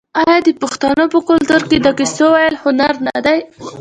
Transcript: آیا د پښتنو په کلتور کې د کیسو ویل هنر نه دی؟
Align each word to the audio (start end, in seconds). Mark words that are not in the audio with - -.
آیا 0.21 0.37
د 0.47 0.49
پښتنو 0.61 1.05
په 1.13 1.19
کلتور 1.27 1.61
کې 1.69 1.77
د 1.81 1.87
کیسو 1.99 2.25
ویل 2.33 2.55
هنر 2.63 2.93
نه 3.07 3.17
دی؟ 3.25 3.39